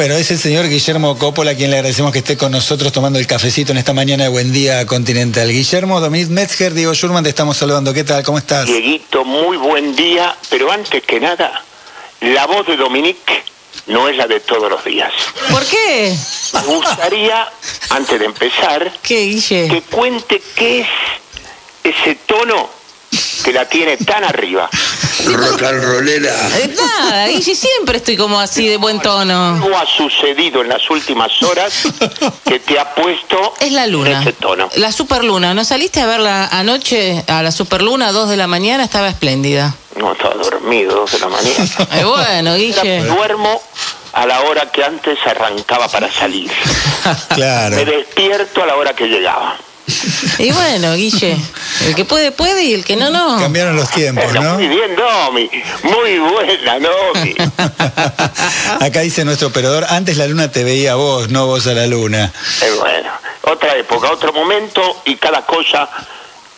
[0.00, 3.18] Bueno, es el señor Guillermo Coppola a quien le agradecemos que esté con nosotros tomando
[3.18, 5.50] el cafecito en esta mañana de Buen Día Continental.
[5.52, 7.92] Guillermo, Dominic Metzger, Diego Schurman, te estamos saludando.
[7.92, 8.22] ¿Qué tal?
[8.22, 8.64] ¿Cómo estás?
[8.64, 11.62] Dieguito, muy buen día, pero antes que nada,
[12.22, 13.44] la voz de Dominique
[13.88, 15.12] no es la de todos los días.
[15.50, 16.16] ¿Por qué?
[16.54, 17.46] Me gustaría,
[17.90, 19.68] antes de empezar, ¿Qué, Guille?
[19.68, 20.88] que cuente qué es
[21.84, 22.70] ese tono
[23.40, 24.68] que la tiene tan arriba.
[25.26, 26.34] Rock and rollera.
[26.58, 29.54] Eh, Nada, Guille, siempre estoy como así de buen tono.
[29.62, 31.72] Algo ha sucedido en las últimas horas
[32.46, 34.20] que te ha puesto Es la luna.
[34.22, 34.68] ese tono.
[34.76, 35.52] La superluna.
[35.54, 38.82] ¿No saliste a verla anoche a la superluna a 2 de la mañana?
[38.84, 39.74] Estaba espléndida.
[39.96, 41.66] No, estaba dormido, dos de la mañana.
[41.92, 43.02] Eh, bueno, Guille.
[43.04, 43.60] Duermo
[44.12, 46.50] a la hora que antes arrancaba para salir.
[47.34, 47.76] Claro.
[47.76, 49.56] Me despierto a la hora que llegaba.
[50.38, 51.36] Y bueno, Guille.
[51.86, 53.38] El que puede, puede y el que no, no.
[53.38, 54.54] Cambiaron los tiempos, ¿no?
[54.54, 55.50] Muy bien, Domi.
[55.82, 57.34] Muy buena, Domi.
[58.80, 61.86] Acá dice nuestro operador, antes la luna te veía a vos, no vos a la
[61.86, 62.32] luna.
[62.62, 63.10] Eh, bueno,
[63.42, 65.88] otra época, otro momento y cada cosa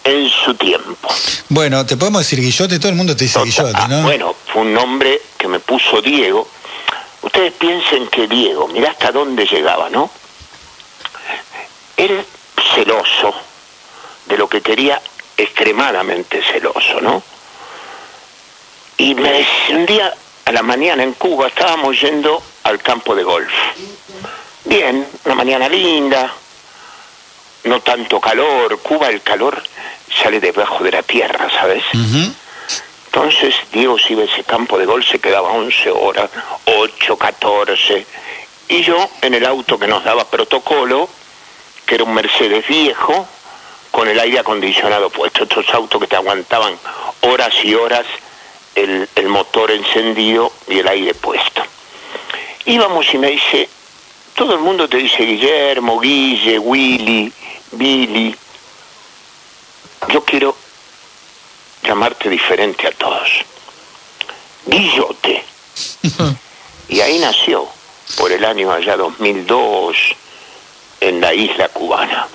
[0.05, 1.09] en su tiempo.
[1.49, 4.03] Bueno, te podemos decir Guillote, todo el mundo te dice Guillote, Ah, ¿no?
[4.03, 6.49] Bueno, fue un nombre que me puso Diego.
[7.23, 10.11] Ustedes piensen que Diego, mirá hasta dónde llegaba, ¿no?
[11.97, 12.25] Era
[12.75, 13.35] celoso
[14.27, 15.01] de lo que quería,
[15.37, 17.23] extremadamente celoso, ¿no?
[18.99, 23.53] Y me un día a la mañana en Cuba estábamos yendo al campo de golf.
[24.65, 26.33] Bien, una mañana linda,
[27.65, 28.79] no tanto calor.
[28.81, 29.63] Cuba el calor
[30.23, 31.83] sale debajo de la tierra, ¿sabes?
[33.07, 36.31] Entonces Diego si iba a ese campo de gol se quedaba 11 horas,
[36.65, 38.07] 8, 14.
[38.69, 41.09] Y yo en el auto que nos daba protocolo,
[41.93, 43.29] que era un Mercedes viejo,
[43.91, 46.75] con el aire acondicionado puesto, estos autos que te aguantaban
[47.21, 48.07] horas y horas
[48.75, 51.63] el, el motor encendido y el aire puesto.
[52.65, 53.69] Íbamos y me dice,
[54.35, 57.31] todo el mundo te dice Guillermo, Guille, Willy,
[57.73, 58.35] Billy.
[60.09, 60.57] Yo quiero
[61.83, 63.29] llamarte diferente a todos.
[64.65, 65.45] Guillote.
[66.89, 67.69] y ahí nació,
[68.17, 70.17] por el año allá 2002,
[71.09, 72.27] en la isla cubana,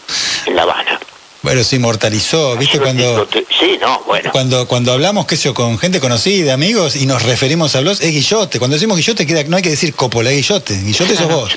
[0.45, 1.00] en La Habana.
[1.41, 2.79] Bueno, se inmortalizó, ¿viste?
[2.79, 3.28] Cuando.
[3.31, 4.31] Sí, no, bueno.
[4.31, 8.01] cuando, cuando hablamos, qué sé yo, con gente conocida, amigos, y nos referimos a los,
[8.01, 8.59] es Guillote.
[8.59, 10.75] Cuando decimos Guillote, queda, no hay que decir Coppola, es Guillote.
[10.75, 11.56] Guillote sos vos.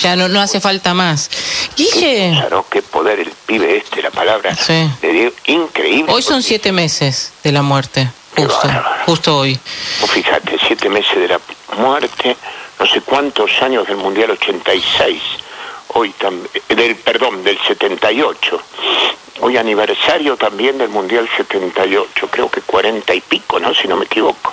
[0.00, 1.28] Ya no, no hace falta más.
[1.76, 2.66] qué Guille, cosa, ¿no?
[2.70, 4.54] Qué poder el pibe este, la palabra.
[4.54, 4.88] Sí.
[5.00, 6.12] de Diego, increíble.
[6.12, 8.08] hoy son siete meses de la muerte.
[8.36, 8.68] Justo,
[9.06, 9.58] justo hoy.
[10.00, 11.40] Vos Fíjate, siete meses de la
[11.76, 12.36] muerte,
[12.78, 15.20] no sé cuántos años del Mundial 86,
[15.94, 18.60] hoy también, del, perdón, del 78,
[19.40, 23.74] hoy aniversario también del Mundial 78, creo que 40 y pico, ¿no?
[23.74, 24.52] Si no me equivoco.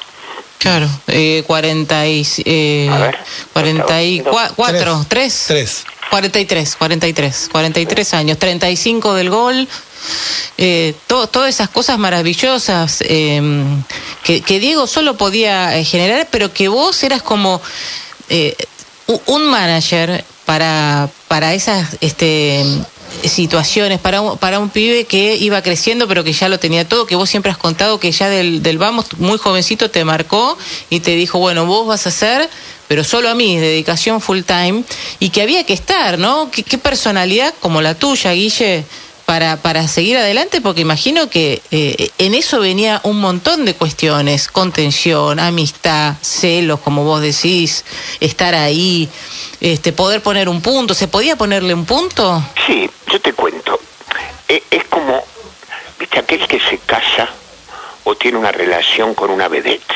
[0.58, 3.18] Claro, eh, 40 y, eh, A ver,
[3.54, 5.86] 44, 3, Tres.
[6.10, 9.68] 43, 43, 43 años, 35 del gol,
[10.58, 13.42] eh, to- todas esas cosas maravillosas eh,
[14.24, 17.62] que, que Diego solo podía eh, generar, pero que vos eras como
[18.30, 18.56] eh,
[19.28, 22.66] un manager para, para esas este,
[23.24, 27.06] situaciones, para un, para un pibe que iba creciendo pero que ya lo tenía todo,
[27.06, 30.58] que vos siempre has contado que ya del, del vamos muy jovencito te marcó
[30.90, 32.50] y te dijo, bueno, vos vas a hacer,
[32.88, 34.84] pero solo a mí, dedicación full time,
[35.20, 36.50] y que había que estar, ¿no?
[36.50, 38.86] ¿Qué, qué personalidad como la tuya, Guille?
[39.30, 44.48] Para, para seguir adelante, porque imagino que eh, en eso venía un montón de cuestiones,
[44.48, 47.86] contención, amistad, celos, como vos decís,
[48.22, 49.08] estar ahí,
[49.62, 52.44] este, poder poner un punto, ¿se podía ponerle un punto?
[52.66, 53.80] Sí, yo te cuento.
[54.48, 55.24] E- Es como,
[56.00, 57.30] viste, aquel que se casa
[58.06, 59.94] o tiene una relación con una vedette.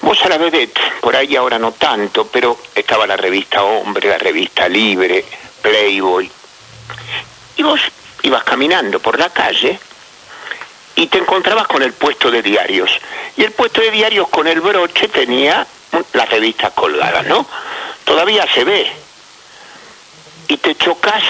[0.00, 4.16] Vos a la vedette, por ahí ahora no tanto, pero estaba la revista Hombre, la
[4.16, 5.22] revista Libre,
[5.60, 6.30] Playboy.
[7.60, 7.78] Y vos
[8.22, 9.78] ibas caminando por la calle
[10.96, 12.90] y te encontrabas con el puesto de diarios.
[13.36, 15.66] Y el puesto de diarios con el broche tenía
[16.14, 17.46] las revistas colgadas, ¿no?
[18.04, 18.90] Todavía se ve.
[20.48, 21.22] Y te chocas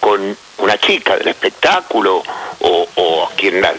[0.00, 2.20] con una chica del espectáculo
[2.58, 3.72] o, o quien la,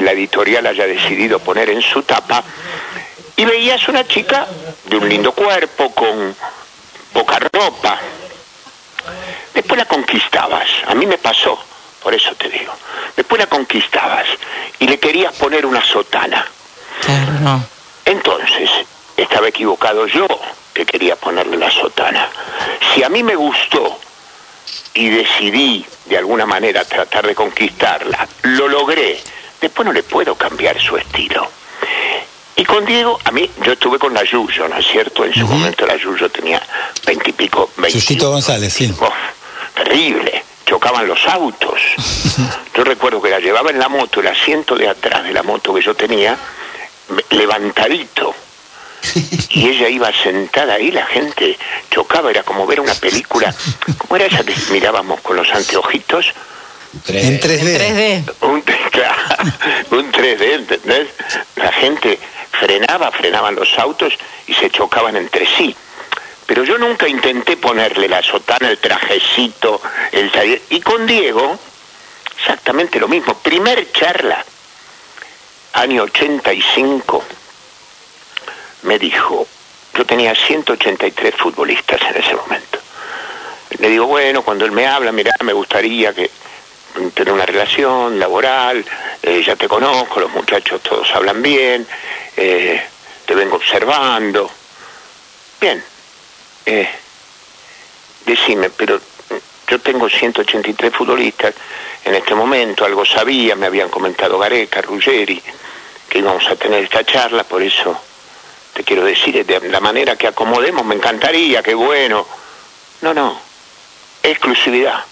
[0.00, 2.42] la editorial haya decidido poner en su tapa
[3.36, 4.48] y veías una chica
[4.86, 6.34] de un lindo cuerpo, con
[7.12, 7.45] poca.
[9.76, 11.58] Después la conquistabas, a mí me pasó,
[12.02, 12.72] por eso te digo.
[13.14, 14.24] Después la conquistabas
[14.78, 16.46] y le querías poner una sotana.
[17.02, 17.64] Claro, no.
[18.06, 18.70] Entonces,
[19.18, 20.26] estaba equivocado yo
[20.72, 22.26] que quería ponerle la sotana.
[22.94, 23.98] Si a mí me gustó
[24.94, 29.20] y decidí de alguna manera tratar de conquistarla, lo logré,
[29.60, 31.50] después no le puedo cambiar su estilo.
[32.58, 35.26] Y con Diego, a mí, yo estuve con la Yuyo, ¿no es cierto?
[35.26, 36.62] En su momento la Yuyo tenía
[37.04, 38.90] veintipico, Yuyito González, sí.
[39.76, 41.80] Terrible, chocaban los autos.
[42.74, 45.74] yo recuerdo que la llevaba en la moto, el asiento de atrás de la moto
[45.74, 46.36] que yo tenía,
[47.30, 48.34] levantadito.
[49.50, 51.56] Y ella iba sentada ahí, la gente
[51.90, 53.54] chocaba, era como ver una película,
[53.98, 56.32] ¿cómo era esa que mirábamos con los anteojitos?
[57.06, 58.32] En 3D.
[58.40, 58.64] Un,
[59.98, 61.08] un 3D, ¿entendés?
[61.54, 62.18] La gente
[62.50, 64.14] frenaba, frenaban los autos
[64.46, 65.76] y se chocaban entre sí.
[66.46, 69.80] Pero yo nunca intenté ponerle la sotana, el trajecito,
[70.12, 70.30] el
[70.70, 71.58] Y con Diego,
[72.38, 73.34] exactamente lo mismo.
[73.38, 74.44] Primer charla,
[75.72, 77.24] año 85,
[78.82, 79.46] me dijo,
[79.94, 82.78] yo tenía 183 futbolistas en ese momento.
[83.78, 86.30] Le digo, bueno, cuando él me habla, mira, me gustaría que
[87.12, 88.84] tener una relación laboral,
[89.22, 91.86] eh, ya te conozco, los muchachos todos hablan bien,
[92.36, 92.82] eh,
[93.26, 94.50] te vengo observando.
[95.60, 95.82] Bien,
[96.66, 96.88] eh,
[98.26, 99.00] decime, pero
[99.68, 101.54] yo tengo 183 futbolistas
[102.04, 105.42] en este momento, algo sabía, me habían comentado Gareca, Ruggeri,
[106.08, 107.98] que íbamos a tener esta charla, por eso
[108.74, 112.26] te quiero decir, de la manera que acomodemos, me encantaría, qué bueno.
[113.00, 113.40] No, no,
[114.22, 115.02] exclusividad.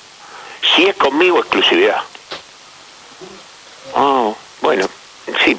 [0.74, 2.00] Si es conmigo, exclusividad.
[3.94, 4.86] Oh, bueno,
[5.44, 5.56] sí,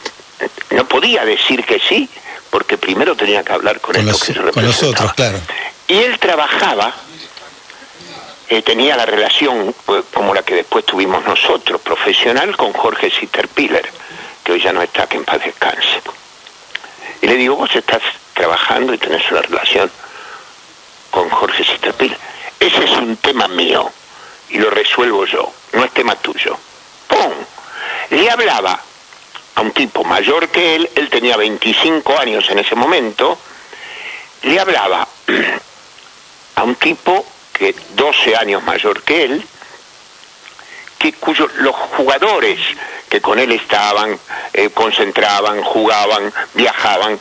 [0.71, 2.07] no podía decir que sí,
[2.50, 5.39] porque primero tenía que hablar con, los, que Con nosotros, claro.
[5.88, 6.94] Y él trabajaba,
[8.50, 13.88] eh, tenía la relación pues, como la que después tuvimos nosotros, profesional, con Jorge Sitterpiller,
[14.44, 16.02] que hoy ya no está, que en paz descanse.
[17.22, 18.02] Y le digo, vos estás
[18.34, 19.92] trabajando y tenés una relación
[21.12, 22.18] con Jorge Sitterpiller.
[22.60, 23.92] Ese es un tema mío
[24.50, 26.58] y lo resuelvo yo, no es tema tuyo.
[27.08, 27.31] ¡Pum!
[28.10, 28.80] Le hablaba
[29.56, 33.38] a un tipo mayor que él, él tenía 25 años en ese momento,
[34.44, 35.08] le hablaba
[36.56, 39.48] a un tipo que 12 años mayor que él,
[40.98, 42.60] que cuyos los jugadores
[43.10, 44.19] que con él estaban,
[44.54, 47.19] eh, concentraban, jugaban, viajaban,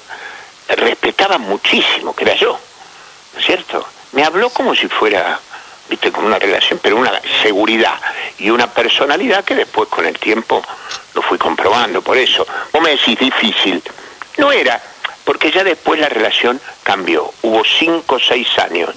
[0.68, 2.58] respetaban muchísimo, que era yo,
[3.34, 3.86] ¿no cierto?
[4.12, 5.40] Me habló como si fuera
[5.88, 7.98] viste, con una relación, pero una seguridad
[8.38, 10.62] y una personalidad que después con el tiempo
[11.14, 12.02] lo fui comprobando.
[12.02, 13.82] Por eso, vos me decís difícil.
[14.38, 14.80] No era,
[15.24, 17.32] porque ya después la relación cambió.
[17.42, 18.90] Hubo cinco o seis años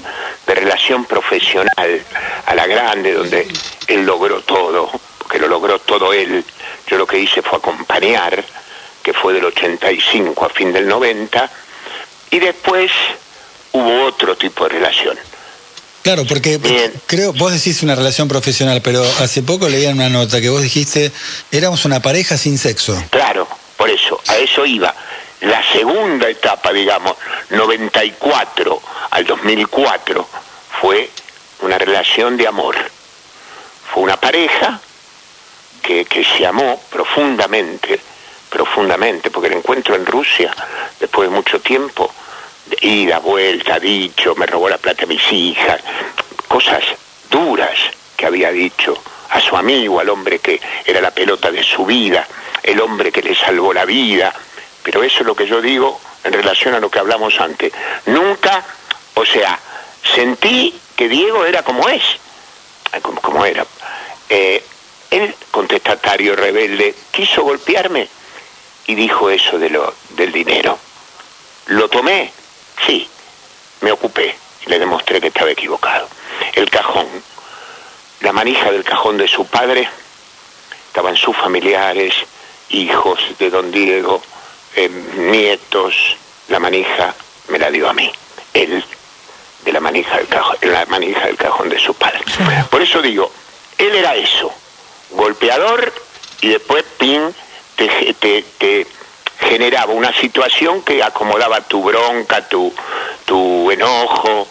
[0.46, 2.02] de relación profesional
[2.46, 3.48] a la grande, donde
[3.88, 6.44] él logró todo, porque lo logró todo él.
[6.88, 8.44] Yo lo que hice fue acompañar,
[9.02, 11.50] que fue del 85 a fin del 90,
[12.32, 12.92] y después
[13.72, 15.18] hubo otro tipo de relación
[16.08, 16.58] Claro, porque
[17.06, 21.12] creo, vos decís una relación profesional, pero hace poco leía una nota que vos dijiste,
[21.52, 22.98] éramos una pareja sin sexo.
[23.10, 23.46] Claro,
[23.76, 24.96] por eso, a eso iba.
[25.42, 27.16] La segunda etapa, digamos,
[27.50, 28.82] 94
[29.12, 30.28] al 2004,
[30.82, 31.10] fue
[31.62, 32.76] una relación de amor.
[33.94, 34.80] Fue una pareja
[35.82, 38.00] que, que se amó profundamente,
[38.50, 40.54] profundamente, porque el encuentro en Rusia,
[41.00, 42.12] después de mucho tiempo,
[42.82, 45.82] ida, vuelta, dicho, me robó la plata a mis hijas,
[46.48, 46.84] cosas
[47.30, 47.78] duras
[48.16, 48.98] que había dicho
[49.30, 52.28] a su amigo, al hombre que era la pelota de su vida,
[52.64, 54.34] el hombre que le salvó la vida,
[54.88, 57.74] pero eso es lo que yo digo en relación a lo que hablamos antes.
[58.06, 58.64] Nunca,
[59.16, 59.60] o sea,
[60.16, 62.04] sentí que Diego era como es,
[63.02, 63.66] como, como era.
[64.30, 64.64] Eh,
[65.12, 68.08] el contestatario rebelde quiso golpearme
[68.86, 70.80] y dijo eso de lo, del dinero.
[71.66, 72.32] Lo tomé
[72.86, 73.10] Sí,
[73.82, 76.08] me ocupé y le demostré que estaba equivocado.
[76.54, 77.08] El cajón,
[78.22, 79.90] la manija del cajón de su padre,
[80.88, 82.14] estaban sus familiares,
[82.70, 84.22] hijos de don Diego,
[84.78, 86.16] eh, nietos,
[86.48, 87.14] la manija
[87.50, 88.12] me la dio a mí.
[88.54, 88.84] Él,
[89.66, 92.22] de la manija del cajón, la manija del cajón de su padre.
[92.70, 93.32] Por eso digo,
[93.78, 94.54] él era eso,
[95.12, 95.92] golpeador
[96.42, 97.34] y después, pin,
[97.76, 98.88] te, te
[99.40, 102.74] generaba una situación que acomodaba tu bronca, tu,
[103.26, 104.48] tu enojo.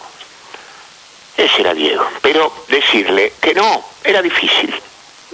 [1.36, 2.06] Ese era Diego.
[2.20, 4.74] Pero decirle que no, era difícil.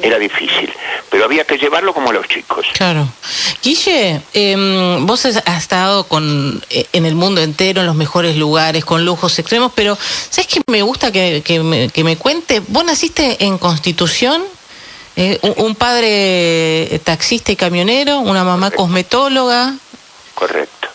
[0.02, 0.73] Era difícil,
[1.11, 2.66] pero había que llevarlo como los chicos.
[2.75, 3.09] Claro.
[3.62, 8.85] Guille, em, vos has estado con, eh, en el mundo entero, en los mejores lugares,
[8.85, 12.61] con lujos extremos, pero ¿sabes qué me gusta que, que, me, que me cuente?
[12.66, 14.42] Vos naciste en Constitución,
[15.14, 19.75] eh, un, padre taxista y camionero, una mamá cosmetóloga.
[20.35, 20.88] Correcto.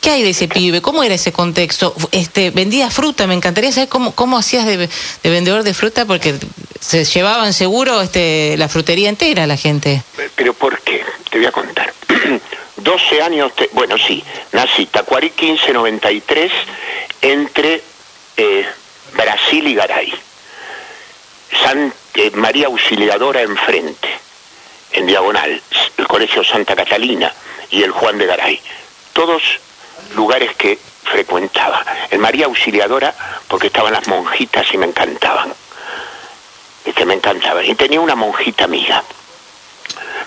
[0.00, 0.80] ¿Qué hay de ese pibe?
[0.80, 1.92] ¿Cómo era ese contexto?
[2.12, 4.88] Este, vendía fruta, me encantaría saber cómo, cómo hacías de,
[5.24, 6.36] vendedor de fruta porque
[6.80, 10.02] se llevaban seguro este, la frutería entera la gente.
[10.36, 11.04] Pero ¿por qué?
[11.30, 11.92] Te voy a contar.
[12.76, 16.52] 12 años, bueno, sí, nací Tacuarí 1593
[17.22, 17.82] entre
[18.36, 18.66] eh,
[19.14, 20.14] Brasil y Garay.
[21.62, 24.08] San, eh, María Auxiliadora enfrente,
[24.92, 25.60] en diagonal,
[25.96, 27.32] el Colegio Santa Catalina
[27.70, 28.60] y el Juan de Garay.
[29.12, 29.42] Todos
[30.14, 31.84] lugares que frecuentaba.
[32.10, 33.14] El María Auxiliadora
[33.48, 35.52] porque estaban las monjitas y me encantaban.
[36.94, 37.64] Que me encantaban.
[37.64, 39.02] Y tenía una monjita amiga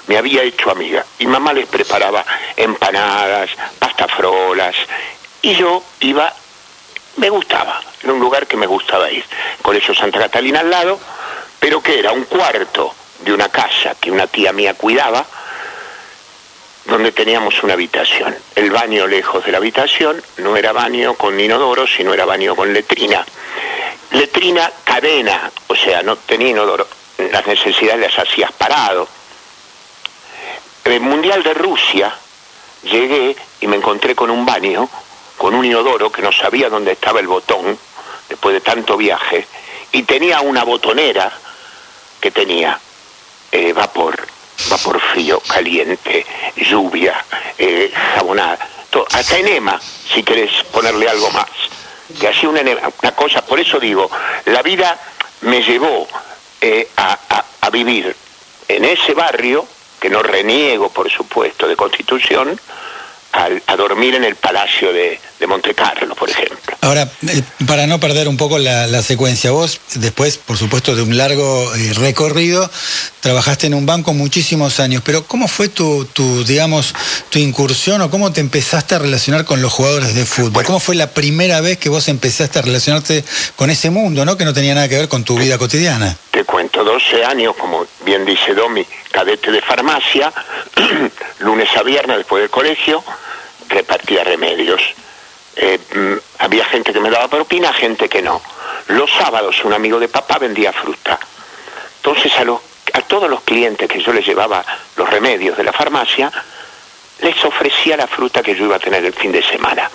[0.08, 2.26] me había hecho amiga y mamá les preparaba
[2.58, 3.50] empanadas,
[3.80, 4.76] pastafrolas
[5.42, 6.34] y yo iba,
[7.18, 9.26] me gustaba, era un lugar que me gustaba ir.
[9.62, 11.00] Colegio Santa Catalina al lado,
[11.60, 15.26] pero que era un cuarto de una casa que una tía mía cuidaba,
[16.86, 18.36] donde teníamos una habitación.
[18.56, 22.74] El baño lejos de la habitación no era baño con inodoro, sino era baño con
[22.74, 23.26] letrina.
[24.12, 26.88] Letrina cadena, o sea, no tenía inodoro.
[27.18, 29.08] Las necesidades las hacías parado
[30.84, 32.14] en el Mundial de Rusia
[32.84, 34.90] llegué y me encontré con un baño,
[35.38, 37.78] con un inodoro que no sabía dónde estaba el botón,
[38.28, 39.46] después de tanto viaje,
[39.92, 41.32] y tenía una botonera
[42.20, 42.80] que tenía
[43.52, 44.28] eh, vapor,
[44.70, 46.26] vapor frío, caliente,
[46.56, 47.24] lluvia,
[47.58, 48.68] eh, jabonada,
[49.12, 51.48] hasta enema, si querés ponerle algo más.
[52.20, 54.10] Que hacía una, una cosa, por eso digo,
[54.46, 54.98] la vida
[55.42, 56.08] me llevó
[56.60, 58.16] eh, a vivir
[58.68, 59.66] en ese barrio
[60.00, 62.60] que no reniego, por supuesto, de Constitución,
[63.34, 66.78] a dormir en el Palacio de, de Monte Carlo, por ejemplo.
[66.82, 67.10] Ahora,
[67.68, 71.94] para no perder un poco la, secuencia, vos después, por supuesto, de un largo eh,
[71.94, 72.70] recorrido,
[73.22, 76.94] trabajaste en un banco muchísimos años, pero ¿cómo fue tu, tu, digamos,
[77.30, 80.64] tu incursión o cómo te empezaste a relacionar con los jugadores de fútbol?
[80.64, 83.24] ¿Cómo fue la primera vez que vos empezaste a relacionarte
[83.56, 84.38] con ese mundo, ¿no?
[84.38, 86.16] que no tenía nada que ver con tu vida cotidiana?
[86.30, 90.32] Te cuento, 12 años, como bien dice Domi, cadete de farmacia,
[91.40, 93.04] lunes a viernes después del colegio,
[93.70, 94.82] repartía remedios.
[95.56, 98.42] Eh, mm, había gente que me daba propina, gente que no.
[98.88, 101.20] Los sábados un amigo de papá vendía fruta.
[101.98, 102.60] Entonces a, los,
[102.94, 104.64] a todos los clientes que yo les llevaba
[104.96, 106.32] los remedios de la farmacia,
[107.22, 109.90] les ofrecía la fruta que yo iba a tener el fin de semana.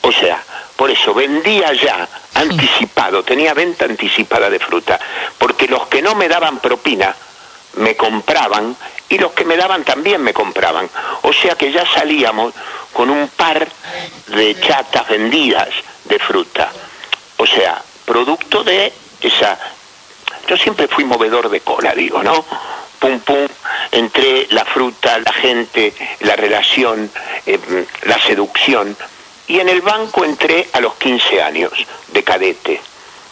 [0.00, 0.42] O sea,
[0.76, 4.98] por eso vendía ya anticipado, tenía venta anticipada de fruta,
[5.38, 7.14] porque los que no me daban propina
[7.74, 8.76] me compraban
[9.08, 10.88] y los que me daban también me compraban.
[11.22, 12.54] O sea que ya salíamos
[12.92, 13.66] con un par
[14.28, 15.68] de chatas vendidas
[16.04, 16.70] de fruta.
[17.36, 19.58] O sea, producto de esa...
[20.48, 22.44] Yo siempre fui movedor de cola, digo, ¿no?
[22.98, 23.48] Pum, pum,
[23.90, 27.10] entre la fruta, la gente, la relación,
[27.46, 27.58] eh,
[28.04, 28.96] la seducción.
[29.46, 31.72] Y en el banco entré a los 15 años
[32.08, 32.80] de cadete,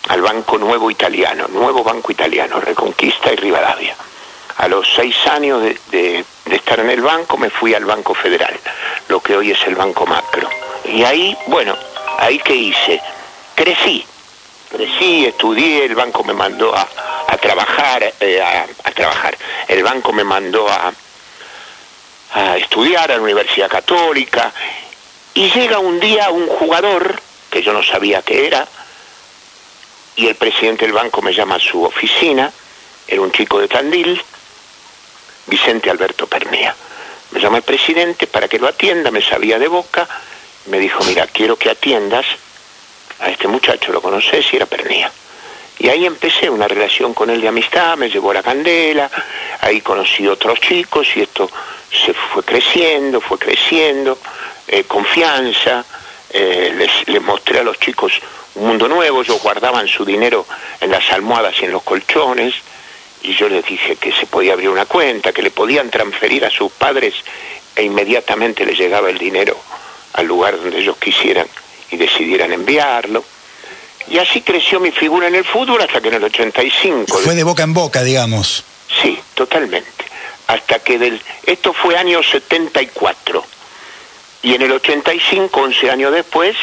[0.08, 3.94] al Banco Nuevo Italiano, Nuevo Banco Italiano, Reconquista y Rivadavia.
[4.56, 8.54] A los seis años de, estar en el banco me fui al Banco Federal,
[9.10, 10.48] lo que hoy es el Banco Macro.
[10.84, 11.76] Y ahí, bueno,
[12.18, 13.00] ahí que hice,
[13.54, 14.06] crecí,
[14.70, 16.86] crecí, estudié, el banco me mandó a,
[17.36, 19.36] trabajar, eh, a, trabajar,
[19.66, 20.92] el banco me mandó a,
[22.34, 24.52] a estudiar a la Universidad Católica.
[25.34, 28.66] Y llega un día un jugador que yo no sabía qué era
[30.16, 32.52] y el presidente del banco me llama a su oficina,
[33.08, 34.22] era un chico de Tandil
[35.46, 36.74] Vicente Alberto Pernía.
[37.32, 40.08] Me llamó el presidente para que lo atienda, me sabía de boca,
[40.66, 42.26] me dijo, mira, quiero que atiendas
[43.20, 45.10] a este muchacho, lo conoces y era Pernía.
[45.78, 49.10] Y ahí empecé una relación con él de amistad, me llevó a la candela,
[49.60, 51.50] ahí conocí otros chicos y esto
[51.90, 54.18] se fue creciendo, fue creciendo,
[54.68, 55.84] eh, confianza,
[56.28, 58.12] eh, les, les, mostré a los chicos
[58.56, 60.46] un mundo nuevo, ellos guardaban su dinero
[60.80, 62.54] en las almohadas y en los colchones,
[63.22, 66.50] y yo les dije que se podía abrir una cuenta, que le podían transferir a
[66.50, 67.14] sus padres
[67.76, 69.56] e inmediatamente les llegaba el dinero
[70.14, 71.46] al lugar donde ellos quisieran
[71.90, 73.24] y decidieran enviarlo.
[74.08, 77.18] Y así creció mi figura en el fútbol hasta que en el 85...
[77.18, 78.64] Fue de boca en boca, digamos.
[79.02, 80.04] Sí, totalmente.
[80.46, 81.20] Hasta que del...
[81.44, 83.44] Esto fue año 74.
[84.42, 86.56] Y en el 85, 11 años después,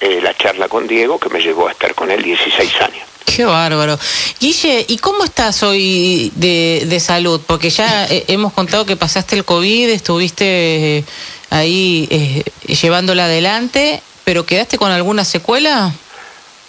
[0.00, 3.15] eh, la charla con Diego, que me llevó a estar con él 16 años.
[3.26, 3.98] Qué bárbaro.
[4.40, 7.40] Guille, ¿y cómo estás hoy de, salud?
[7.46, 11.04] Porque ya eh, hemos contado que pasaste el COVID, estuviste eh,
[11.50, 15.92] ahí eh, llevándola adelante, pero ¿quedaste con alguna secuela?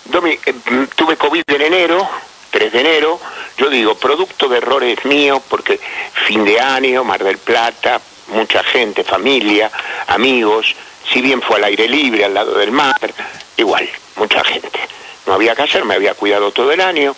[0.06, 0.38] Domi,
[0.96, 2.10] tuve COVID en enero,
[2.52, 3.20] 3 de enero,
[3.58, 5.80] yo digo, producto de errores míos, porque
[6.28, 9.72] fin de año, Mar del Plata, mucha gente, familia,
[10.08, 10.76] amigos,
[11.14, 13.00] si bien fue al aire libre, al lado del mar,
[13.58, 14.80] igual, mucha gente
[15.28, 17.16] no había que hacer, me había cuidado todo el año,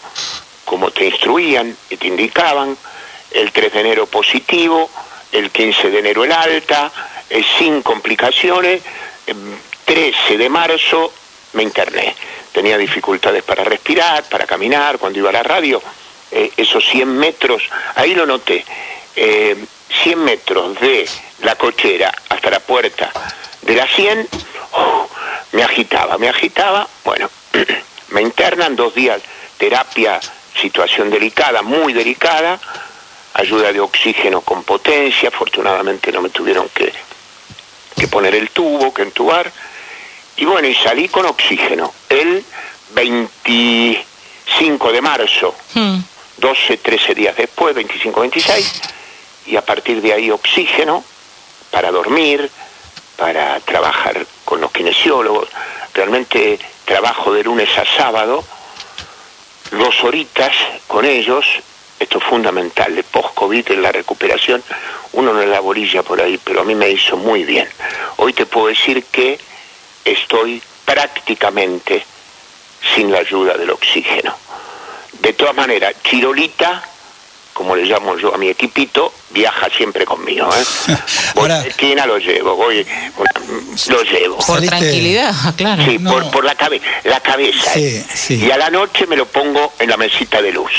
[0.66, 2.76] como te instruían y te indicaban,
[3.32, 4.90] el 3 de enero positivo,
[5.32, 6.92] el 15 de enero el alta,
[7.30, 8.82] eh, sin complicaciones,
[9.86, 11.14] 13 de marzo
[11.54, 12.16] me interné.
[12.52, 15.82] Tenía dificultades para respirar, para caminar, cuando iba a la radio,
[16.32, 17.64] esos 100 metros,
[17.96, 18.66] ahí lo noté,
[19.16, 21.08] 100 metros de
[21.42, 23.12] la cochera hasta la puerta
[23.62, 24.28] de la 100,
[25.52, 27.30] me agitaba, me agitaba, bueno,
[28.12, 29.22] me internan dos días,
[29.58, 30.20] terapia,
[30.60, 32.60] situación delicada, muy delicada,
[33.34, 36.92] ayuda de oxígeno con potencia, afortunadamente no me tuvieron que,
[37.96, 39.52] que poner el tubo, que entubar,
[40.38, 41.94] y bueno, y salí con oxígeno.
[42.08, 42.44] El
[42.92, 45.56] 25 de marzo,
[46.38, 46.78] 12, hmm.
[46.82, 48.82] 13 días después, 25, 26,
[49.48, 51.04] y a partir de ahí oxígeno
[51.72, 52.50] para dormir,
[53.18, 55.50] para trabajar con los kinesiólogos.
[55.94, 56.58] Realmente
[56.90, 58.44] trabajo de lunes a sábado,
[59.70, 60.52] dos horitas
[60.88, 61.46] con ellos,
[62.00, 64.64] esto es fundamental, de post-COVID en la recuperación,
[65.14, 67.70] uno no la bolilla por ahí, pero a mí me hizo muy bien.
[68.18, 69.40] Hoy te puedo decir que
[70.04, 72.04] estoy prácticamente
[72.96, 74.36] sin la ayuda del oxígeno.
[75.22, 76.82] De todas maneras, Chirolita
[77.60, 80.50] como le llamo yo a mi equipito, viaja siempre conmigo.
[80.56, 80.96] ¿eh?
[81.36, 82.88] Voy a esquina lo llevo, voy,
[83.90, 84.38] lo llevo.
[84.38, 85.84] Por tranquilidad, claro.
[85.84, 86.56] Sí, por, la,
[87.04, 87.72] la cabeza.
[87.76, 88.06] ¿eh?
[88.30, 90.72] Y a la noche me lo pongo en la mesita de luz.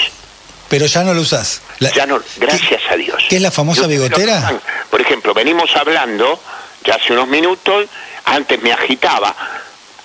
[0.70, 1.60] Pero ya no lo usas.
[1.94, 3.24] Ya no, gracias a Dios.
[3.28, 4.58] ¿Qué es la famosa bigotera?
[4.88, 6.40] Por ejemplo, venimos hablando
[6.82, 7.88] ya hace unos minutos,
[8.24, 9.36] antes me agitaba.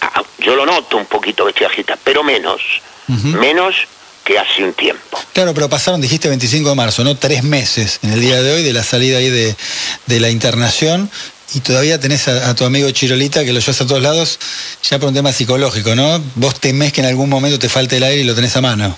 [0.02, 2.62] Ah, yo lo noto un poquito que estoy agitado, pero menos.
[3.08, 3.88] Menos
[4.26, 5.20] que hace un tiempo.
[5.34, 7.16] Claro, pero pasaron, dijiste 25 de marzo, ¿no?
[7.16, 9.56] Tres meses en el día de hoy de la salida ahí de,
[10.20, 11.10] la internación
[11.54, 14.40] y todavía tenés a, tu amigo Chirolita que lo llevas a todos lados
[14.82, 16.22] ya por un tema psicológico, ¿no?
[16.36, 18.98] Vos temés que en algún momento te falte el aire y lo tenés a mano.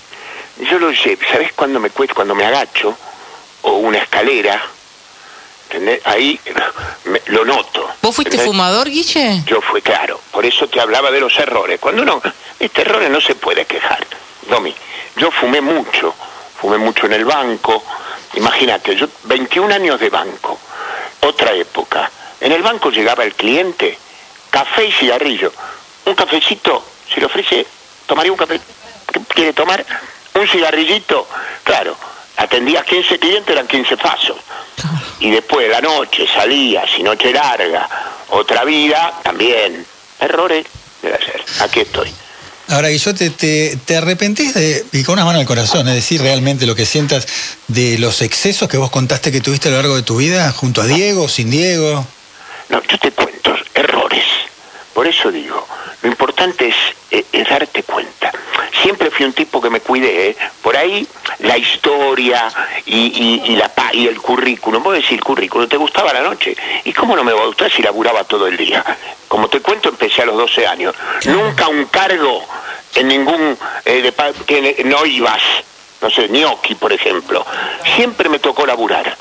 [0.68, 2.96] Yo lo sé, ¿sabés cuando me cuesta, cuando me agacho
[3.62, 4.60] o una escalera?
[5.70, 6.00] ¿entendés?
[6.06, 6.40] Ahí
[7.26, 7.86] lo noto.
[8.00, 9.42] ¿Vos fuiste fumador, Guille?
[9.46, 10.18] Yo fui, claro.
[10.32, 11.78] Por eso te hablaba de los errores.
[11.78, 12.22] Cuando uno,
[12.58, 14.06] este errores no se puede quejar.
[14.48, 14.74] Domi,
[15.18, 16.14] yo fumé mucho,
[16.60, 17.82] fumé mucho en el banco.
[18.34, 20.58] Imagínate, yo 21 años de banco,
[21.20, 22.10] otra época.
[22.40, 23.98] En el banco llegaba el cliente,
[24.50, 25.52] café y cigarrillo.
[26.06, 27.66] Un cafecito, si le ofrece,
[28.06, 28.60] tomaría un café.
[29.12, 29.84] ¿Qué quiere tomar?
[30.34, 31.26] Un cigarrillito.
[31.64, 31.96] Claro,
[32.36, 34.36] atendías 15 clientes, eran 15 pasos.
[35.20, 37.88] Y después de la noche salía, si noche larga,
[38.28, 39.84] otra vida, también.
[40.20, 40.66] Errores
[41.02, 41.44] debe hacer.
[41.60, 42.12] Aquí estoy.
[42.68, 46.66] Ahora, Guillote, te, te arrepentís de, y con una mano al corazón, es decir, realmente
[46.66, 47.26] lo que sientas
[47.66, 50.82] de los excesos que vos contaste que tuviste a lo largo de tu vida, junto
[50.82, 52.06] a Diego, sin Diego.
[52.68, 53.54] No, yo te cuento.
[54.98, 55.64] Por eso digo,
[56.02, 56.74] lo importante es,
[57.12, 58.32] eh, darte cuenta.
[58.82, 60.36] Siempre fui un tipo que me cuidé, ¿eh?
[60.60, 61.06] por ahí
[61.38, 62.48] la historia
[62.84, 66.56] y, y, la, y el currículum, vos decís el currículum, ¿te gustaba la noche?
[66.82, 68.84] ¿Y cómo no me va a gustar si laburaba todo el día?
[69.28, 70.96] Como te cuento, empecé a los 12 años.
[71.26, 72.44] Nunca un cargo
[72.96, 73.56] en ningún...
[73.84, 74.12] Eh,
[74.48, 75.42] que no ibas,
[76.00, 77.46] no sé, Gnocchi, por ejemplo.
[77.94, 79.16] Siempre me tocó laburar.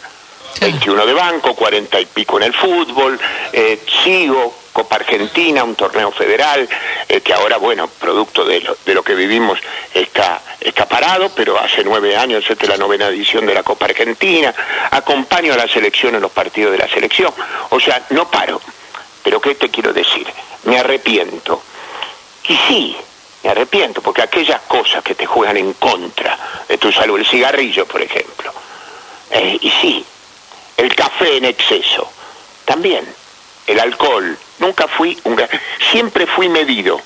[0.60, 3.20] 21 de banco, 40 y pico en el fútbol,
[3.54, 6.70] eh, sigo, Copa Argentina, un torneo federal,
[7.10, 9.58] eh, que ahora, bueno, producto de lo, de lo que vivimos
[9.92, 13.86] está, está parado, pero hace nueve años, esta es la novena edición de la Copa
[13.86, 14.54] Argentina,
[14.92, 17.34] acompaño a la selección en los partidos de la selección,
[17.72, 18.62] o sea, no paro.
[19.24, 20.28] Pero ¿qué te quiero decir?
[20.66, 21.63] Me arrepiento.
[22.48, 22.98] Y sí,
[23.42, 26.38] me arrepiento, porque aquellas cosas que te juegan en contra
[26.68, 28.54] de tu salud, el cigarrillo, por ejemplo,
[29.32, 30.06] eh, y sí,
[30.78, 32.12] el café en exceso,
[32.63, 33.12] también,
[33.66, 35.41] el alcohol, nunca fui un...
[35.91, 37.00] siempre fui medido,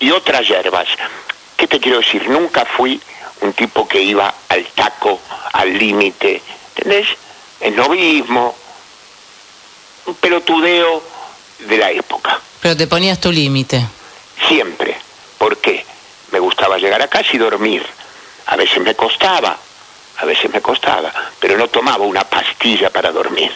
[0.00, 0.88] y otras hierbas.
[1.56, 2.28] ¿Qué te quiero decir?
[2.28, 3.00] Nunca fui
[3.40, 5.20] un tipo que iba al taco,
[5.52, 6.42] al límite,
[6.76, 7.08] ¿entendés?
[7.60, 8.54] El novismo,
[10.06, 11.02] un pelotudeo
[11.58, 12.40] de la época.
[12.60, 13.84] Pero te ponías tu límite.
[14.46, 14.96] Siempre.
[15.36, 15.84] ¿Por qué?
[16.32, 17.84] Me gustaba llegar a casa y dormir.
[18.46, 19.56] A veces me costaba,
[20.18, 23.52] a veces me costaba, pero no tomaba una pastilla para dormir.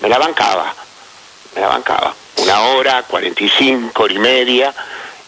[0.00, 0.74] Me la bancaba,
[1.54, 2.14] me la bancaba.
[2.42, 4.74] Una hora, 45, hora y media,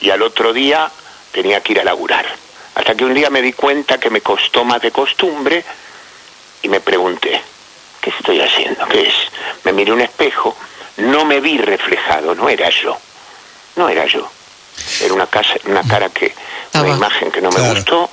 [0.00, 0.90] y al otro día
[1.30, 2.26] tenía que ir a laburar.
[2.74, 5.64] Hasta que un día me di cuenta que me costó más de costumbre
[6.62, 7.40] y me pregunté,
[8.00, 8.86] ¿qué estoy haciendo?
[8.88, 9.14] ¿Qué es?
[9.64, 10.56] Me miré un espejo
[10.96, 12.96] no me vi reflejado, no era yo,
[13.76, 14.28] no era yo.
[15.02, 16.34] Era una, casa, una cara que,
[16.74, 18.10] una imagen que no me gustó,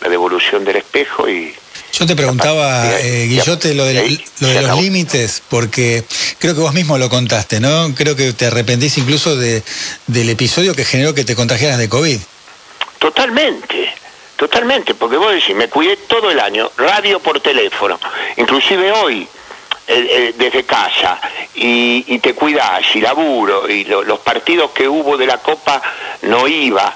[0.00, 1.54] la devolución del espejo y...
[1.92, 6.04] Yo te preguntaba, eh, Guillote, lo de, lo de los límites, porque
[6.38, 7.94] creo que vos mismo lo contaste, ¿no?
[7.94, 9.62] Creo que te arrepentís incluso de,
[10.06, 12.18] del episodio que generó que te contagiaras de COVID.
[12.98, 13.92] Totalmente,
[14.36, 18.00] totalmente, porque vos decís, me cuidé todo el año, radio por teléfono,
[18.36, 19.22] inclusive hoy,
[19.88, 21.20] eh, eh, desde casa
[21.54, 25.80] y, te cuidás y laburo y lo- los partidos que hubo de la Copa
[26.22, 26.92] no iba.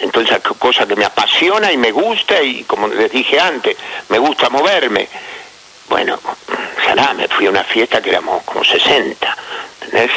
[0.00, 3.76] Entonces, co- cosa que me apasiona y me gusta y como les dije antes,
[4.08, 5.08] me gusta moverme.
[5.92, 6.18] Bueno,
[6.86, 9.36] salá, me fui a una fiesta que éramos como 60,
[9.82, 10.10] ¿entendés?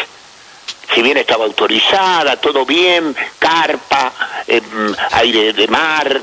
[0.93, 4.13] Si bien estaba autorizada, todo bien, carpa,
[4.47, 6.21] eh, mm, aire de mar,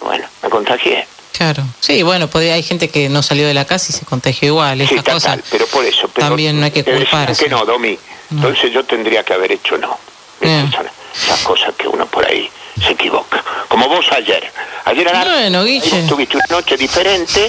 [0.00, 1.06] bueno, me contagié.
[1.30, 1.62] Claro.
[1.78, 4.78] Sí, bueno, podía, hay gente que no salió de la casa y se contagió igual.
[4.78, 6.08] Sí, Esas tal, cosas tal, pero por eso.
[6.08, 7.44] Pero también no hay que culparse.
[7.44, 7.96] que no, Domi.
[8.32, 9.96] Entonces yo tendría que haber hecho no.
[10.40, 12.50] Esas son esas cosas que uno por ahí
[12.84, 13.44] se equivoca.
[13.68, 14.50] Como vos ayer.
[14.84, 16.02] Ayer a la- Bueno, Guille.
[16.08, 17.48] tuviste una noche diferente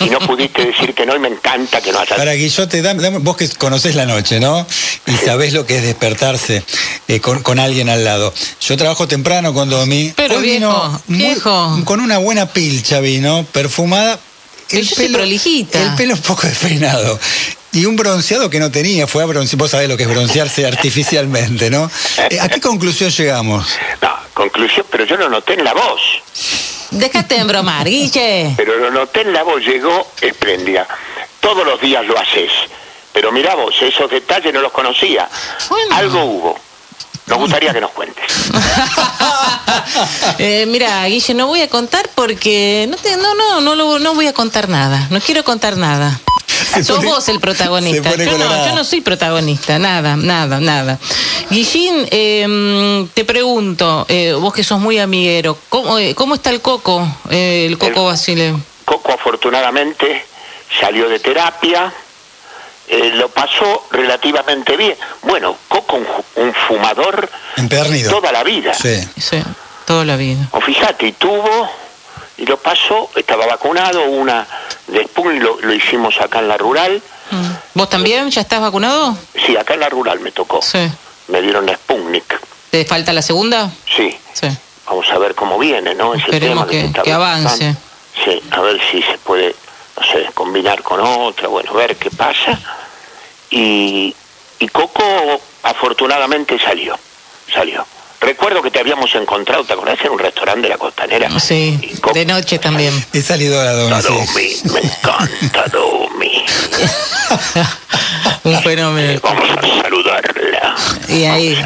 [0.00, 2.16] y no pudiste decir que no y me encanta que no hayas...
[2.16, 4.64] Para Guillote, dame- dame- vos que conocés la noche, ¿no?
[5.06, 6.62] Y sabés lo que es despertarse
[7.08, 8.32] eh, con, con alguien al lado.
[8.60, 10.12] Yo trabajo temprano con Domi.
[10.14, 11.80] Pero Hoy viejo, viejo.
[11.84, 14.18] Con una buena pilcha vino, perfumada.
[14.70, 15.82] Pero yo soy prolijita.
[15.82, 17.18] El pelo un poco despeinado.
[17.72, 20.64] Y un bronceado que no tenía, fue a broncear, vos sabés lo que es broncearse
[20.66, 21.90] artificialmente, ¿no?
[22.30, 23.66] Eh, ¿A qué conclusión llegamos?
[24.00, 26.00] No, conclusión, pero yo lo noté en la voz.
[26.90, 28.52] Déjate de bromar, Guille.
[28.56, 30.86] Pero lo noté en la voz, llegó espléndida.
[31.40, 32.50] Todos los días lo haces.
[33.12, 35.28] Pero mirá vos, esos detalles no los conocía.
[35.68, 35.96] Bueno.
[35.96, 36.58] Algo hubo.
[37.26, 38.24] Nos gustaría que nos cuentes.
[40.38, 44.26] Eh, mira, Guille, no voy a contar porque no te, no, no, no, no voy
[44.26, 45.06] a contar nada.
[45.10, 46.20] No quiero contar nada.
[46.82, 48.14] Sos pone- vos el protagonista.
[48.16, 50.98] Yo no, yo no soy protagonista, nada, nada, nada.
[51.50, 56.60] Guillín, eh, te pregunto, eh, vos que sos muy amiguero, ¿cómo, eh, cómo está el
[56.60, 58.54] coco, eh, el coco El- Basile?
[58.84, 60.24] Coco afortunadamente
[60.80, 61.92] salió de terapia,
[62.88, 64.96] eh, lo pasó relativamente bien.
[65.22, 65.96] Bueno, Coco
[66.36, 68.10] un, fumador Empedernido.
[68.10, 68.74] toda la vida.
[68.74, 69.00] Sí.
[69.18, 69.42] Sí,
[69.86, 70.48] toda la vida.
[70.52, 71.68] O fíjate, y tuvo,
[72.36, 74.46] y lo pasó, estaba vacunado, una
[74.88, 75.08] de
[75.40, 77.00] lo, lo hicimos acá en la rural.
[77.30, 77.50] Mm.
[77.74, 79.16] ¿Vos también ya estás vacunado?
[79.46, 80.60] Sí, acá en la rural me tocó.
[80.62, 80.90] Sí.
[81.28, 82.40] Me dieron la Sputnik.
[82.70, 83.70] ¿Te falta la segunda?
[83.96, 84.48] Sí, Sí.
[84.86, 86.12] vamos a ver cómo viene, ¿no?
[86.14, 87.74] Ese Esperemos tema que- que avance.
[88.24, 89.54] Sí, a ver si se puede,
[89.96, 92.58] no sé, combinar con otra, bueno, ver qué pasa.
[93.50, 94.14] Y,
[94.58, 96.98] y Coco afortunadamente salió,
[97.52, 97.86] salió.
[98.24, 99.98] Recuerdo que te habíamos encontrado, ¿te acordás?
[100.02, 101.28] En un restaurante de la Costanera.
[101.38, 101.78] Sí,
[102.14, 102.92] de noche también.
[103.12, 104.00] He salido a la.
[104.00, 104.26] Domi,
[104.72, 106.44] me encanta Domi.
[108.44, 109.20] Un fenómeno.
[109.22, 110.74] Vamos a saludarla.
[111.08, 111.56] Y ahí,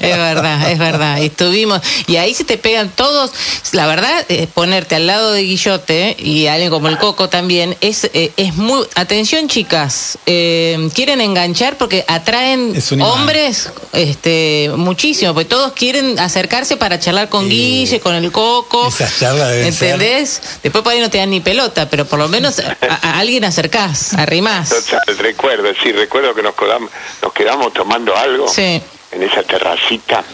[0.00, 1.18] es verdad, es verdad.
[1.20, 3.30] Y estuvimos, y ahí se te pegan todos.
[3.72, 8.04] La verdad, eh, ponerte al lado de Guillote y alguien como el Coco también, es,
[8.12, 8.86] eh, es muy.
[8.94, 16.98] Atención, chicas, eh, quieren enganchar porque atraen hombres este muchísimo, porque todos quieren acercarse para
[16.98, 17.48] charlar con.
[17.48, 18.88] Guille, con el Coco.
[18.88, 20.42] Esas charlas deben ser- ¿Entendés?
[20.62, 23.44] Después por ahí no te dan ni pelota, pero por lo menos a, a alguien
[23.44, 24.70] acercás, arrimás.
[24.70, 26.90] Total, recuerdo, sí, recuerdo que nos quedamos,
[27.22, 30.24] nos quedamos tomando algo Sí, en esa terracita,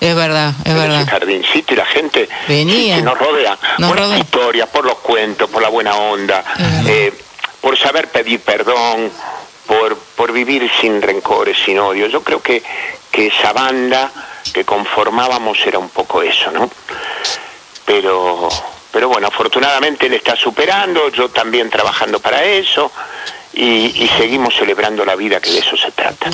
[0.00, 1.00] es verdad, es en verdad.
[1.00, 2.94] ese jardincito y la gente Venía.
[2.96, 4.18] sí, que nos rodea Nos por rodea.
[4.18, 6.44] las historias, por los cuentos, por la buena onda,
[6.86, 7.12] eh,
[7.60, 9.10] por saber pedir perdón,
[9.66, 12.06] por, por vivir sin rencores, sin odio.
[12.06, 12.62] Yo creo que,
[13.10, 14.12] que esa banda
[14.52, 16.70] que conformábamos era un poco eso, ¿no?
[17.84, 18.48] Pero,
[18.92, 22.90] pero bueno, afortunadamente él está superando, yo también trabajando para eso.
[23.58, 26.28] Y, y seguimos celebrando la vida, que de eso se trata.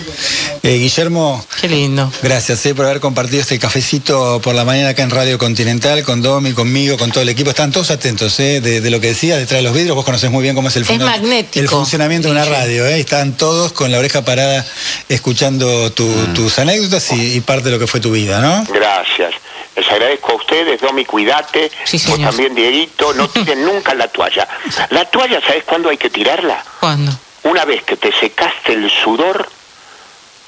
[0.65, 2.11] Eh, Guillermo, Qué lindo.
[2.21, 6.21] Gracias eh, por haber compartido este cafecito por la mañana acá en Radio Continental, con
[6.21, 7.51] Domi, conmigo, con todo el equipo.
[7.51, 9.95] Están todos atentos eh, de, de lo que decías detrás de los vidrios.
[9.95, 11.61] Vos conocés muy bien cómo es el, Es magnético.
[11.63, 12.87] el funcionamiento de una radio.
[12.87, 12.99] Eh.
[12.99, 14.67] Están todos con la oreja parada
[15.09, 16.35] escuchando tu- Mm.
[16.35, 18.65] tus anécdotas y, y parte de lo que fue tu vida, ¿no?
[18.73, 19.33] Gracias.
[19.77, 21.71] Les agradezco a ustedes, Domi, cuídate.
[21.85, 24.47] Sí, Vos también, Dieguito, no tiren nunca la toalla.
[24.91, 26.63] La toalla, ¿sabes cuándo hay que tirarla?
[26.81, 27.13] ¿Cuándo?
[27.45, 29.49] Una vez que te secaste el sudor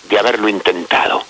[0.09, 1.25] de haberlo intentado.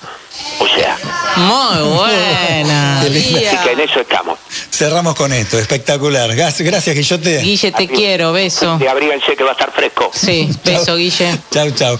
[0.58, 0.98] O sea,
[1.36, 3.00] Muy buena.
[3.00, 4.38] Así que en eso estamos.
[4.70, 6.34] Cerramos con esto, espectacular.
[6.34, 7.38] Gracias, Guillote.
[7.38, 8.78] Guille, te quiero, beso.
[8.82, 10.10] Y abríganse que va a estar fresco.
[10.12, 11.38] Sí, beso, Guille.
[11.52, 11.98] Chau, chau.